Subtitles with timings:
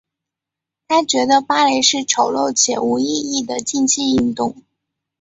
[0.87, 4.63] 她觉得芭蕾是丑陋且无意义的竞技运动。